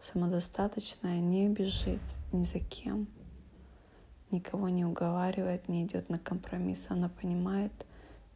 Самодостаточная 0.00 1.20
не 1.20 1.48
бежит 1.48 2.02
ни 2.32 2.44
за 2.44 2.58
кем, 2.58 3.06
никого 4.30 4.68
не 4.68 4.84
уговаривает, 4.84 5.68
не 5.68 5.84
идет 5.84 6.10
на 6.10 6.18
компромисс. 6.18 6.90
Она 6.90 7.08
понимает 7.08 7.72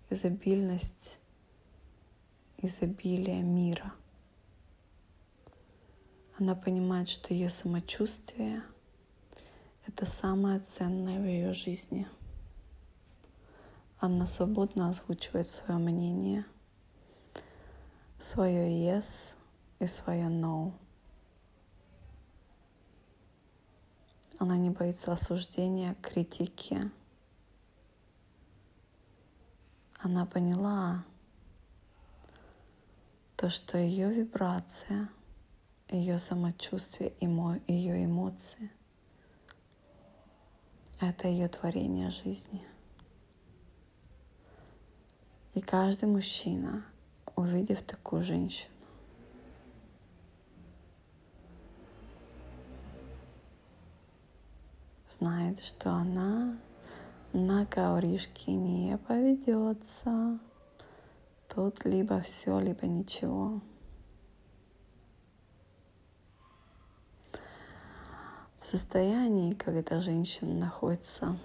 изобильность, 0.09 1.19
изобилие 2.63 3.43
мира. 3.43 3.93
Она 6.41 6.55
понимает, 6.55 7.09
что 7.09 7.35
ее 7.35 7.51
самочувствие— 7.51 8.63
это 9.89 10.07
самое 10.07 10.61
ценное 10.61 11.19
в 11.19 11.25
ее 11.25 11.53
жизни. 11.53 12.07
Она 13.99 14.25
свободно 14.25 14.89
озвучивает 14.89 15.49
свое 15.49 15.81
мнение, 15.81 16.45
свое 18.21 18.69
yes 18.69 19.35
и 19.81 19.89
свое 19.89 20.27
no. 20.27 20.75
Она 24.39 24.57
не 24.57 24.71
боится 24.71 25.13
осуждения, 25.13 25.97
критики. 26.01 26.89
Она 29.99 30.25
поняла 30.25 31.05
то, 33.35 33.51
что 33.51 33.77
ее 33.77 34.15
вибрация, 34.15 35.09
ее 35.91 36.19
самочувствие, 36.19 37.13
ее 37.21 38.05
эмоции— 38.05 38.71
это 41.01 41.29
ее 41.29 41.49
творение 41.49 42.11
жизни. 42.11 42.67
И 45.55 45.61
каждый 45.61 46.09
мужчина, 46.09 46.85
увидев 47.37 47.83
такую 47.83 48.23
женщину, 48.23 48.73
знает, 55.07 55.61
что 55.61 55.91
она 55.91 56.57
на 57.33 57.65
ковришке 57.67 58.53
не 58.53 58.99
поведется. 58.99 60.39
Тут 61.49 61.85
либо 61.85 62.21
все, 62.21 62.59
либо 62.61 62.87
ничего. 62.87 63.61
В 68.61 68.67
состоянии, 68.67 69.55
когда 69.55 70.01
женщина 70.01 70.53
находится 70.53 71.39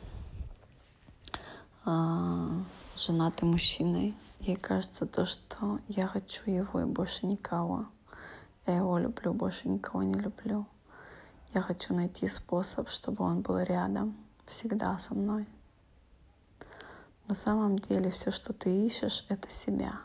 а, 1.86 2.50
женатым 2.98 3.52
мужчиной, 3.52 4.16
ей 4.40 4.56
кажется 4.56 5.06
то, 5.06 5.26
что 5.26 5.80
я 5.88 6.08
хочу 6.08 6.50
его 6.50 6.82
и 6.82 6.86
больше 6.86 7.28
никого. 7.28 7.86
Я 8.66 8.78
его 8.78 8.98
люблю, 8.98 9.34
больше 9.34 9.70
никого 9.70 10.02
не 10.02 10.16
люблю. 10.16 10.66
Я 11.54 11.62
хочу 11.62 11.94
найти 11.94 12.28
способ, 12.28 12.90
чтобы 12.90 13.24
он 13.24 13.42
был 13.42 13.60
рядом, 13.60 14.18
всегда 14.48 14.98
со 14.98 15.14
мной. 15.14 15.48
На 17.28 17.36
самом 17.36 17.78
деле 17.78 18.10
все, 18.10 18.32
что 18.32 18.54
ты 18.54 18.88
ищешь, 18.88 19.26
это 19.30 19.50
себя. 19.52 20.02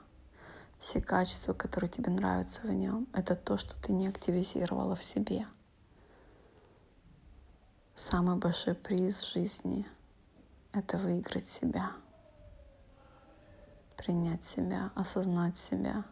Все 0.79 1.01
качества, 1.01 1.55
которые 1.55 1.91
тебе 1.91 2.11
нравятся 2.11 2.61
в 2.63 2.71
нем, 2.71 3.09
это 3.15 3.35
то, 3.35 3.57
что 3.57 3.75
ты 3.81 3.93
не 3.93 4.09
активизировала 4.09 4.95
в 4.95 5.03
себе. 5.03 5.47
Самый 7.99 8.37
большой 8.37 8.77
приз 8.77 9.25
в 9.25 9.33
жизни— 9.33 9.85
это 10.73 10.99
выиграть 10.99 11.47
себя, 11.47 11.91
принять 13.97 14.45
себя, 14.45 14.93
осознать 14.95 15.57
себя, 15.57 16.05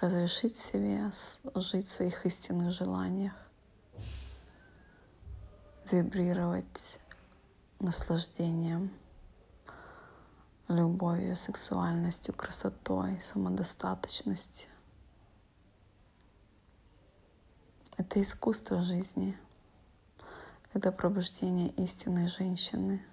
разрешить 0.00 0.56
себе 0.56 1.10
жить 1.56 1.88
в 1.88 1.92
своих 1.92 2.24
истинных 2.24 2.70
желаниях 2.70 3.32
вибрировать 5.90 7.00
наслаждением, 7.80 8.92
любовью, 10.68 11.34
сексуальностью, 11.34 12.32
красотой, 12.32 13.20
самодостаточностью. 13.20 14.70
Это 17.96 18.22
искусство 18.22 18.82
жизни. 18.82 19.36
Это 20.72 20.92
пробуждение 20.92 21.70
истинной 21.70 22.28
женщины. 22.28 23.04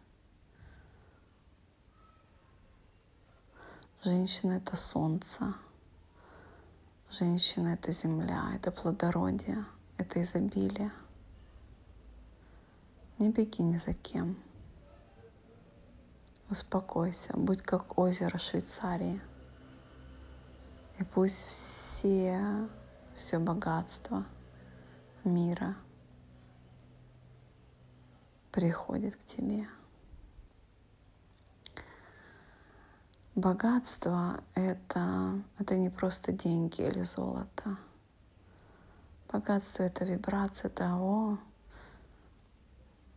Женщина— 4.04 4.54
это 4.54 4.76
солнце. 4.76 5.54
Женщина— 7.10 7.70
это 7.74 7.92
земля, 7.92 8.52
это 8.56 8.72
плодородие, 8.72 9.66
это 9.98 10.22
изобилие— 10.22 10.92
не 13.18 13.30
беги 13.30 13.64
ни 13.64 13.78
за 13.78 13.94
кем. 13.94 14.36
Успокойся, 16.50 17.32
будь 17.34 17.62
как 17.62 17.98
озеро 17.98 18.38
Швейцарии. 18.38 19.22
И 21.00 21.04
пусть 21.06 21.46
все, 21.46 22.68
все 23.16 23.40
богатство 23.40 24.26
мира 25.24 25.76
приходит 28.56 29.18
к 29.18 29.26
тебе. 29.26 29.68
Богатство 33.36 34.42
это, 34.54 35.42
это 35.60 35.76
не 35.76 35.90
просто 35.90 36.32
деньги 36.32 36.80
или 36.80 37.02
золото. 37.02 37.78
Богатство 39.30 39.84
это 39.84 40.06
вибрация 40.06 40.70
того, 40.70 41.38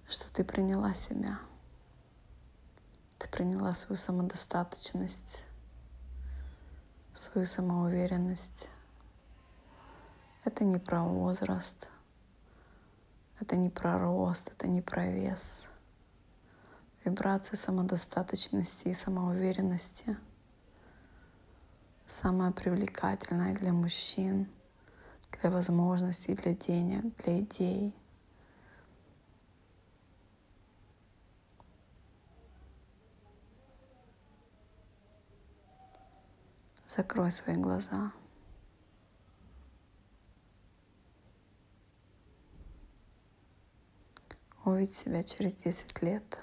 что 0.08 0.28
ты 0.32 0.42
приняла 0.42 0.92
себя. 0.92 1.38
Ты 3.18 3.28
приняла 3.28 3.74
свою 3.74 3.96
самодостаточность, 3.96 5.44
свою 7.14 7.46
самоуверенность. 7.46 8.68
Это 10.44 10.64
не 10.64 10.78
про 10.80 11.04
возраст, 11.04 11.88
это 13.40 13.56
не 13.56 13.70
про 13.70 13.98
рост, 13.98 14.48
это 14.48 14.68
не 14.68 14.82
про 14.82 15.06
вес. 15.06 15.68
Вибрация 17.04 17.56
самодостаточности 17.56 18.88
и 18.88 18.94
самоуверенности 18.94 20.16
самая 22.06 22.52
привлекательная 22.52 23.54
для 23.54 23.72
мужчин, 23.72 24.48
для 25.40 25.50
возможностей, 25.50 26.34
для 26.34 26.54
денег, 26.54 27.16
для 27.22 27.40
идей— 27.40 27.94
Закрой 36.98 37.30
свои 37.30 37.54
глаза. 37.54 38.10
Увидь 44.78 44.94
себя 44.94 45.24
через 45.24 45.54
10 45.54 46.02
лет. 46.02 46.38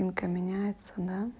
Картинка 0.00 0.28
меняется, 0.28 0.94
да? 0.96 1.30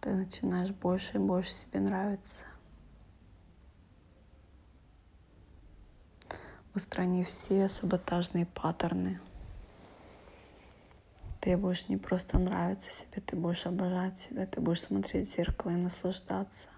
Ты 0.00 0.14
начинаешь 0.14 0.70
больше 0.70 1.16
и 1.16 1.20
больше 1.20 1.50
себе 1.50 1.80
нравиться. 1.80 2.44
Устрани 6.74 7.24
все 7.24 7.68
саботажные 7.68 8.46
паттерны. 8.46 9.20
Ты 11.42 11.58
будешь 11.58 11.88
не 11.88 11.98
просто 11.98 12.38
нравиться 12.38 12.90
себе, 12.90 13.20
ты 13.20 13.36
будешь 13.36 13.66
обожать 13.66 14.18
себя, 14.18 14.46
ты 14.46 14.62
будешь 14.62 14.80
смотреть 14.80 15.28
в 15.28 15.36
зеркало 15.36 15.72
и 15.72 15.76
наслаждаться. 15.76 16.68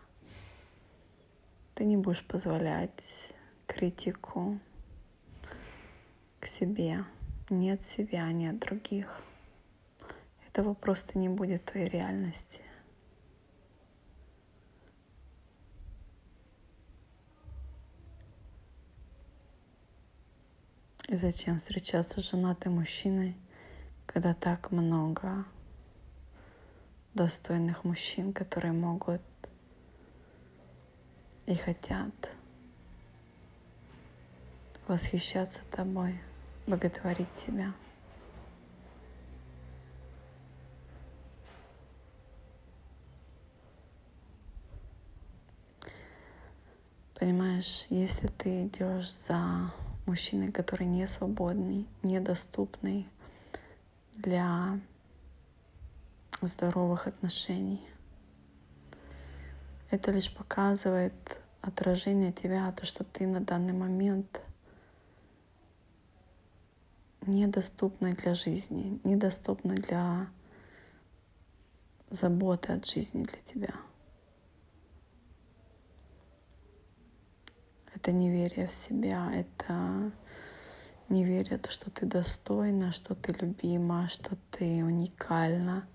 Ты 1.76 1.85
не 1.85 1.96
будешь 1.96 2.26
позволять 2.26 3.37
критику 3.68 4.59
к 6.40 6.46
себе, 6.46 7.05
не 7.50 7.70
от 7.70 7.82
себя, 7.82 8.30
не 8.32 8.48
от 8.48 8.59
других. 8.59 9.22
Этого 10.48 10.74
просто 10.74 11.18
не 11.18 11.28
будет 11.28 11.61
в 11.62 11.72
твоей 11.72 11.88
реальности. 11.88 12.61
И 21.09 21.14
зачем 21.14 21.59
встречаться 21.59 22.20
с 22.20 22.30
женатым 22.30 22.74
мужчиной, 22.74 23.37
когда 24.06 24.35
так 24.35 24.72
много 24.72 25.44
достойных 27.14 27.85
мужчин, 27.85 28.32
которые 28.32 28.72
могут 28.72 29.22
и 31.46 31.54
хотят 31.54 32.12
восхищаться 34.88 35.61
тобой, 35.70 36.20
боготворить 36.66 37.35
тебя. 37.37 37.72
Понимаешь, 47.18 47.87
если 47.88 48.26
ты 48.26 48.66
идешь 48.66 49.11
за 49.11 49.72
мужчиной, 50.05 50.52
который 50.52 50.87
не 50.87 51.07
свободный, 51.07 51.87
недоступный 52.02 53.09
для 54.14 54.79
здоровых 56.42 57.07
отношений. 57.07 57.81
Это 59.90 60.11
лишь 60.11 60.33
показывает 60.33 61.40
отражение 61.62 62.33
тебя, 62.33 62.70
то, 62.72 62.85
что 62.85 63.02
ты 63.05 63.26
на 63.26 63.40
данный 63.40 63.72
момент 63.72 64.42
недоступна 67.27 68.12
для 68.12 68.35
жизни, 68.35 69.01
недоступна 69.05 69.75
для 69.75 70.29
заботы 72.11 72.73
от 72.73 72.87
жизни 72.87 73.25
для 73.25 73.41
тебя. 73.41 73.75
Это 77.95 78.12
неверие 78.12 78.67
в 78.67 78.73
себя, 78.73 79.33
это 79.35 80.12
неверие 81.09 81.59
в 81.59 81.62
то, 81.62 81.71
что 81.71 81.91
ты 81.91 82.07
достойна, 82.07 82.93
что 82.93 83.15
ты 83.15 83.33
любима, 83.33 84.09
что 84.09 84.37
ты 84.51 84.85
уникальна. 84.85 85.89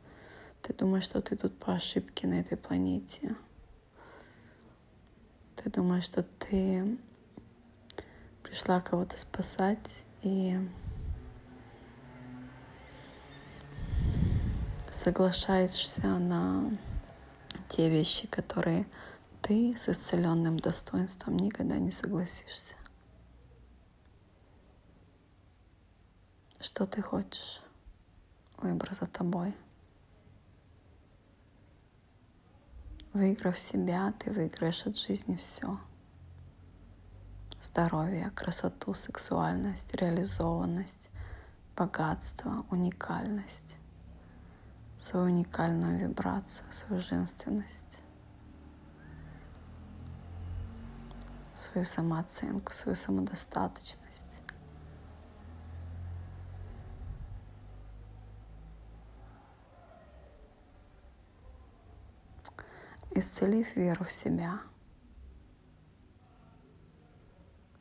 Ты 0.61 0.73
думаешь, 0.73 1.05
что 1.05 1.21
ты 1.21 1.35
тут 1.35 1.57
по 1.57 1.73
ошибке 1.73 2.27
на 2.27 2.35
этой 2.35 2.57
планете. 2.57 3.35
Ты 5.55 5.69
думаешь, 5.69 6.05
что 6.05 6.23
ты 6.23 6.97
пришла 8.43 8.81
кого-то 8.81 9.17
спасать 9.17 10.03
и 10.23 10.57
соглашаешься 14.91 16.05
на 16.07 16.69
те 17.69 17.89
вещи, 17.89 18.27
которые 18.27 18.85
ты 19.41 19.75
с 19.75 19.89
исцеленным 19.89 20.59
достоинством 20.59 21.37
никогда 21.37 21.77
не 21.77 21.91
согласишься. 21.91 22.75
Что 26.59 26.85
ты 26.85 27.01
хочешь? 27.01 27.61
Выбор 28.57 28.93
за 28.93 29.07
тобой. 29.07 29.55
Выиграв 33.13 33.59
себя, 33.59 34.13
ты 34.19 34.31
выиграешь 34.31 34.85
от 34.85 34.97
жизни 34.97 35.35
все. 35.35 35.79
Здоровье, 37.59 38.29
красоту, 38.31 38.93
сексуальность, 38.93 39.93
реализованность, 39.95 41.09
богатство, 41.75 42.65
уникальность, 42.69 43.77
свою 45.01 45.25
уникальную 45.25 45.97
вибрацию, 45.99 46.71
свою 46.71 47.01
женственность. 47.01 48.01
свою 51.61 51.85
самооценку, 51.85 52.73
свою 52.73 52.95
самодостаточность. 52.95 54.41
Исцелив 63.11 63.75
веру 63.75 64.05
в 64.05 64.11
себя, 64.11 64.61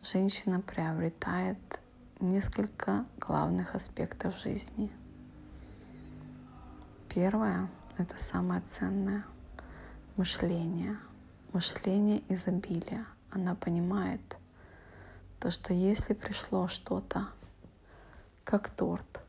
женщина 0.03 0.61
приобретает 0.61 1.81
несколько 2.21 3.07
главных 3.19 3.75
аспектов 3.75 4.37
жизни. 4.39 5.00
Первое— 7.13 7.69
это 7.99 8.23
самое 8.23 8.61
ценное— 8.61 9.25
мышление, 10.17 10.97
мышление 11.53 12.23
изобилия— 12.33 13.05
она 13.33 13.57
понимает 13.57 14.21
то, 15.41 15.51
что 15.51 15.75
если 15.75 16.15
пришло 16.15 16.69
что-то, 16.69 17.27
как 18.45 18.71
торт, 18.71 19.23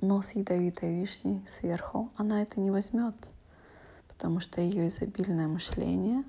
но 0.00 0.22
с 0.22 0.32
ядовитой 0.32 1.00
вишней 1.00 1.46
сверху, 1.46 2.10
она 2.16 2.42
это 2.42 2.58
не 2.58 2.72
возьмет, 2.72 3.14
потому 4.08 4.40
что 4.40 4.60
ее 4.60 4.88
изобильное 4.88 5.46
мышление 5.46 6.24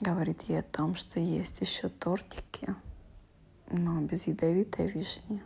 говорит 0.00 0.42
ей 0.42 0.60
о 0.60 0.62
том, 0.62 0.94
что 0.94 1.18
есть 1.18 1.60
еще 1.60 1.88
тортики, 1.88 2.76
но 3.68 4.00
без 4.00 4.28
ядовитой 4.28 4.86
вишни. 4.86 5.42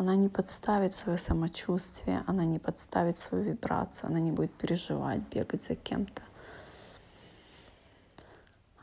Она 0.00 0.16
не 0.16 0.30
подставит 0.30 0.96
свое 0.96 1.18
самочувствие, 1.18 2.24
она 2.26 2.46
не 2.46 2.58
подставит 2.58 3.18
свою 3.18 3.44
вибрацию, 3.44 4.08
она 4.08 4.18
не 4.18 4.32
будет 4.32 4.50
переживать, 4.50 5.20
бегать 5.28 5.62
за 5.62 5.74
кем-то. 5.74 6.22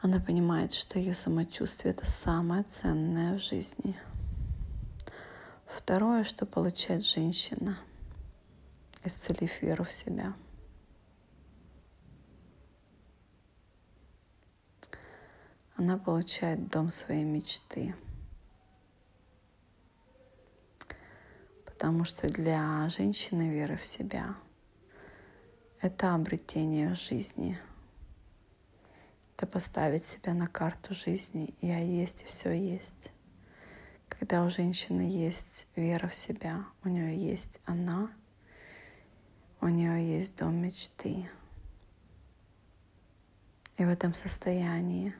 Она 0.03 0.19
понимает, 0.19 0.75
что 0.75 0.99
ее 0.99 1.15
самочувствие 1.15 1.95
это 1.95 2.05
самое 2.05 2.61
ценное 2.61 3.39
в 3.39 3.41
жизни. 3.41 3.99
Второе, 5.65 6.23
что 6.23 6.45
получает 6.45 7.03
женщина, 7.03 7.79
исцелив 9.03 9.59
веру 9.63 9.85
в 9.85 9.91
себя. 9.91 10.35
Она 15.77 15.97
получает 15.97 16.67
дом 16.67 16.91
своей 16.91 17.23
мечты. 17.23 17.95
Потому 21.77 22.05
что 22.05 22.27
для 22.27 22.89
женщины 22.89 23.49
вера 23.49 23.75
в 23.77 23.85
себя— 23.85 24.35
это 25.81 26.15
обретение 26.15 26.95
жизни— 26.95 27.59
это 29.37 29.45
поставить 29.45 30.03
себя 30.03 30.33
на 30.33 30.47
карту 30.47 30.95
жизни. 30.95 31.53
Я 31.61 31.77
есть, 31.77 32.23
и 32.23 32.25
все 32.25 32.51
есть. 32.53 33.11
Когда 34.09 34.43
у 34.43 34.49
женщины 34.49 35.01
есть 35.01 35.67
вера 35.75 36.07
в 36.07 36.15
себя, 36.15 36.65
у 36.83 36.89
нее 36.89 37.15
есть 37.15 37.59
она, 37.65 38.09
у 39.61 39.67
нее 39.67 40.17
есть 40.17 40.35
дом 40.35 40.55
мечты. 40.55 41.29
И 43.77 43.85
в 43.85 43.89
этом 43.89 44.15
состоянии 44.15 45.13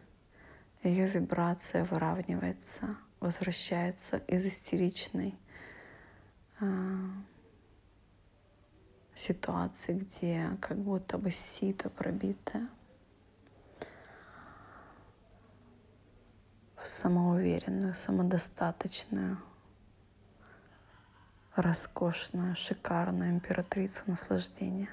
ее 0.81 1.07
вибрация 1.07 1.85
выравнивается, 1.85 2.97
возвращается 3.19 4.17
из 4.17 4.47
истеричной 4.47 5.35
ситуации, 9.13 9.93
где 9.93 10.57
как 10.61 10.77
будто 10.77 11.17
бы 11.17 11.31
сито 11.31 11.89
пробитое, 11.89 12.67
самоуверенную, 16.83 17.95
самодостаточную, 17.95 19.37
роскошную, 21.55 22.55
шикарную 22.55 23.31
императрицу 23.31 24.03
наслаждения, 24.07 24.89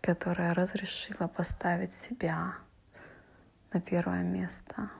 которая 0.00 0.54
разрешила 0.54 1.28
поставить 1.28 1.94
себя 1.94 2.54
на 3.72 3.80
первое 3.80 4.22
место 4.22 4.90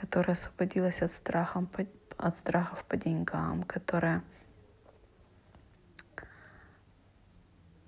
которая 0.00 0.32
освободилась 0.32 1.02
от, 1.02 1.12
страха, 1.12 1.66
от 2.16 2.36
страхов 2.36 2.84
по 2.84 2.96
деньгам, 2.96 3.62
которая 3.64 4.22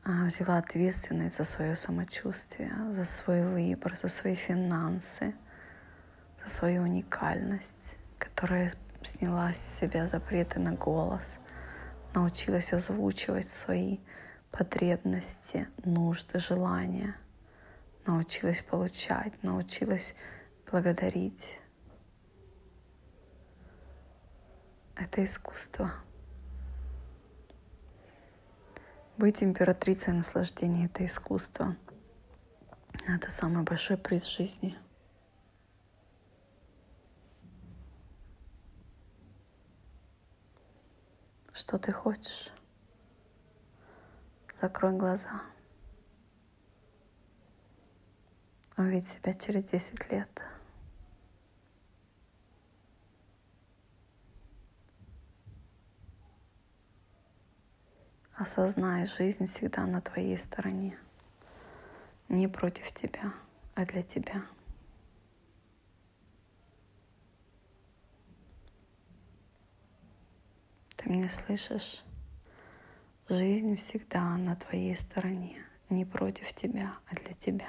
а, 0.04 0.26
взяла 0.26 0.58
ответственность 0.58 1.38
за 1.38 1.44
свое 1.44 1.74
самочувствие, 1.74 2.70
за 2.90 3.06
свой 3.06 3.42
выбор, 3.46 3.96
за 3.96 4.08
свои 4.08 4.34
финансы, 4.34 5.34
за 6.42 6.50
свою 6.50 6.82
уникальность, 6.82 7.98
которая 8.18 8.72
сняла 9.02 9.52
с 9.52 9.78
себя 9.80 10.06
запреты 10.06 10.60
на 10.60 10.72
голос, 10.72 11.36
научилась 12.14 12.74
озвучивать 12.74 13.48
свои 13.48 13.98
потребности, 14.50 15.66
нужды, 15.82 16.38
желания, 16.38 17.16
научилась 18.06 18.60
получать, 18.60 19.42
научилась 19.42 20.14
благодарить. 20.70 21.61
Это 24.96 25.24
искусство. 25.24 25.90
Быть 29.16 29.42
императрицей 29.42 30.12
наслаждения— 30.12 30.86
это 30.86 31.06
искусство. 31.06 31.76
Это 33.06 33.30
самый 33.30 33.64
большой 33.64 33.96
приз 33.96 34.24
жизни. 34.24 34.78
Что 41.52 41.78
ты 41.78 41.92
хочешь? 41.92 42.52
Закрой 44.60 44.96
глаза. 44.96 45.42
Увидь 48.76 49.06
себя 49.06 49.34
через 49.34 49.64
10 49.64 50.10
лет. 50.10 50.42
Осознай, 58.34 59.06
жизнь 59.06 59.44
всегда 59.44 59.86
на 59.86 60.00
твоей 60.00 60.38
стороне. 60.38 60.98
Не 62.30 62.48
против 62.48 62.90
тебя, 62.92 63.34
а 63.74 63.84
для 63.84 64.02
тебя. 64.02 64.46
Ты 70.96 71.10
меня 71.10 71.28
слышишь? 71.28 72.02
Жизнь 73.28 73.76
всегда 73.76 74.36
на 74.38 74.56
твоей 74.56 74.96
стороне, 74.96 75.62
не 75.90 76.06
против 76.06 76.54
тебя, 76.54 76.96
а 77.10 77.14
для 77.14 77.34
тебя. 77.34 77.68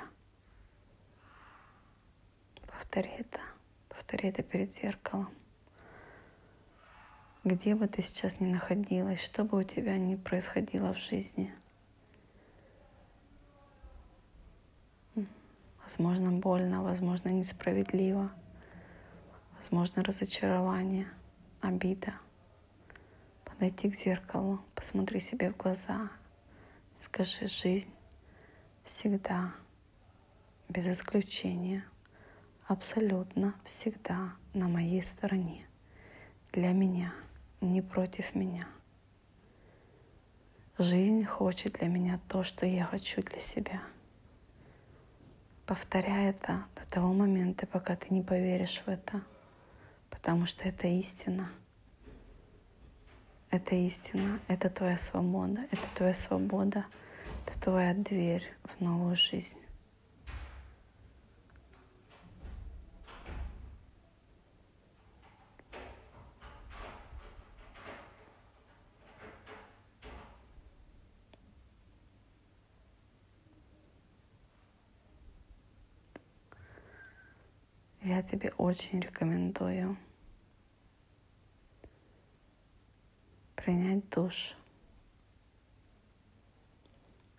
Повтори 2.68 3.10
это, 3.10 3.42
повтори 3.90 4.30
это 4.30 4.44
перед 4.44 4.72
зеркалом. 4.72 5.30
Где 7.44 7.76
бы 7.76 7.90
ты 7.90 8.02
сейчас 8.02 8.40
ни 8.40 8.46
находилась, 8.46 9.22
что 9.22 9.44
бы 9.44 9.60
у 9.60 9.64
тебя 9.64 9.98
ни 9.98 10.16
происходило 10.16 10.94
в 10.94 10.98
жизни. 10.98 11.54
Возможно, 15.84 16.32
больно, 16.32 16.82
возможно, 16.84 17.28
несправедливо, 17.28 18.32
возможно, 19.58 20.06
разочарование, 20.06 21.06
обида. 21.60 22.14
Подойти 23.44 23.92
к 23.92 23.96
зеркалу, 23.96 24.62
посмотри 24.74 25.20
себе 25.20 25.52
в 25.52 25.58
глаза, 25.58 26.10
скажи, 26.96 27.48
жизнь 27.48 27.94
всегда, 28.86 29.54
без 30.70 30.88
исключения, 30.88 31.84
абсолютно 32.68 33.54
всегда 33.66 34.34
на 34.54 34.70
моей 34.70 35.04
стороне, 35.04 35.68
для 36.54 36.72
меня– 36.72 37.14
не 37.72 37.82
против 37.82 38.36
меня. 38.36 38.68
Жизнь 40.78 41.24
хочет 41.24 41.74
для 41.74 41.88
меня 41.88 42.20
то, 42.28 42.44
что 42.44 42.66
я 42.66 42.84
хочу 42.84 43.22
для 43.22 43.40
себя. 43.40 43.82
Повторяй 45.66 46.32
это 46.32 46.66
до 46.76 46.86
того 46.90 47.14
момента, 47.14 47.66
пока 47.66 47.96
ты 47.96 48.14
не 48.14 48.22
поверишь 48.22 48.82
в 48.86 48.90
это, 48.90 49.24
потому 50.10 50.46
что 50.46 50.68
это 50.68 50.88
истина. 50.88 51.50
Это 53.50 53.76
истина, 53.76 54.40
это 54.48 54.70
твоя 54.70 54.98
свобода, 54.98 55.62
это 55.72 55.88
твоя 55.96 56.14
свобода, 56.16 56.86
это 57.46 57.60
твоя 57.60 57.94
дверь 57.94 58.52
в 58.64 58.82
новую 58.82 59.16
жизнь. 59.16 59.60
Я 78.06 78.22
тебе 78.34 78.52
очень 78.58 79.00
рекомендую 79.00 79.96
принять 83.56 84.10
душ, 84.10 84.56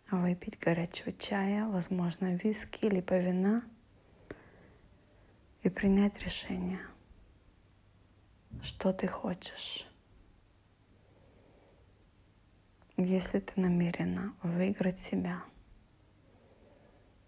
выпить 0.08 0.56
горячего 0.60 1.12
чая, 1.12 1.66
возможно, 1.66 2.36
виски 2.36 2.84
либо 2.86 3.18
вина 3.18 3.64
и 5.64 5.68
принять 5.68 6.16
решение, 6.22 6.80
что 8.62 8.92
ты 8.92 9.08
хочешь. 9.08 9.88
Если 12.96 13.40
ты 13.40 13.60
намерена 13.60 14.32
выиграть 14.44 15.00
себя, 15.00 15.42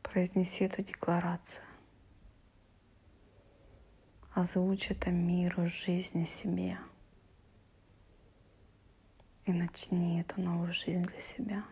произнеси 0.05 0.67
эту 0.67 0.85
декларацию 0.85 1.67
озвучь 4.37 4.91
это 4.91 5.11
миру, 5.11 5.67
жизни, 5.67 6.25
себе. 6.25 6.77
И 9.47 9.53
начни 9.53 10.21
эту 10.21 10.43
новую 10.43 10.75
жизнь 10.75 11.03
для 11.05 11.19
себя. 11.19 11.65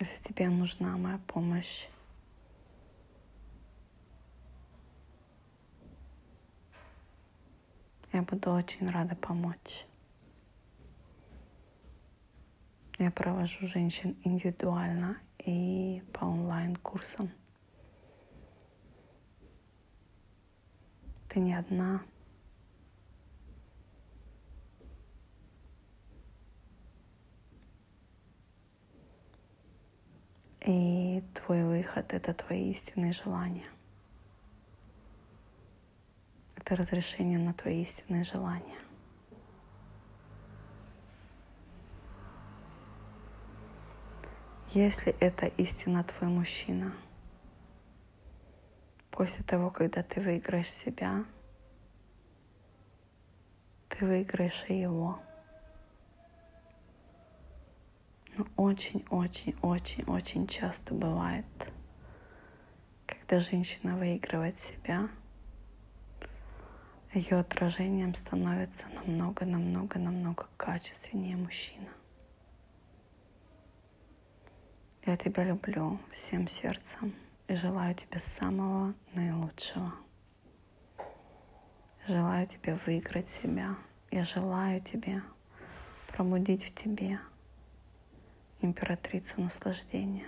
Если 0.00 0.22
тебе 0.22 0.48
нужна 0.48 0.96
моя 0.96 1.18
помощь, 1.26 1.86
я 8.12 8.22
буду 8.22 8.52
очень 8.52 8.88
рада 8.88 9.14
помочь. 9.16 9.84
Я 12.98 13.10
провожу 13.10 13.66
женщин 13.66 14.16
индивидуально 14.24 15.18
и 15.44 16.02
по 16.14 16.24
онлайн-курсам. 16.24 17.30
Ты 21.28 21.40
не 21.40 21.52
одна. 21.52 22.02
И 30.64 31.22
твой 31.34 31.64
выход— 31.64 32.12
это 32.14 32.32
твои 32.32 32.70
истинные 32.70 33.12
желания. 33.12 33.68
Это 36.56 36.74
разрешение 36.76 37.38
на 37.38 37.52
твои 37.52 37.82
истинные 37.82 38.24
желания. 38.24 38.85
Если 44.74 45.12
это 45.20 45.46
истина 45.46 46.04
твой 46.04 46.28
мужчина, 46.28 46.92
после 49.10 49.42
того, 49.44 49.70
когда 49.70 50.02
ты 50.02 50.20
выиграешь 50.20 50.70
себя, 50.70 51.24
ты 53.88 54.04
выиграешь 54.04 54.64
и 54.68 54.78
его. 54.78 55.20
Но 58.36 58.46
очень-очень-очень-очень 58.56 60.46
часто 60.46 60.92
бывает, 60.94 61.46
когда 63.06 63.40
женщина 63.40 63.96
выигрывает 63.96 64.56
себя, 64.56 65.08
ее 67.14 67.38
отражением 67.38 68.14
становится 68.14 68.86
намного-намного-намного 68.88 70.48
качественнее 70.58 71.36
мужчина. 71.36 71.88
Я 75.06 75.16
тебя 75.16 75.44
люблю 75.44 75.98
всем 76.12 76.48
сердцем 76.48 77.14
и 77.48 77.54
желаю 77.54 77.94
тебе 77.94 78.18
самого 78.18 78.92
наилучшего. 79.14 79.94
Желаю 82.06 82.46
тебе 82.46 82.78
выиграть 82.84 83.28
себя. 83.28 83.76
Я 84.10 84.24
желаю 84.24 84.80
тебе 84.80 85.22
пробудить 86.08 86.64
в 86.64 86.74
тебе 86.74 87.20
императрицу 88.60 89.40
наслаждения. 89.40 90.26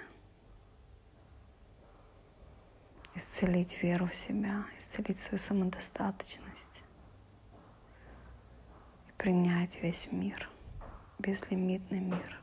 исцелить 3.18 3.82
веру 3.82 4.06
в 4.06 4.14
себя, 4.14 4.64
исцелить 4.78 5.18
свою 5.18 5.38
самодостаточность 5.38 6.84
и 9.08 9.12
принять 9.16 9.82
весь 9.82 10.10
мир, 10.12 10.48
безлимитный 11.18 11.98
мир. 12.00 12.40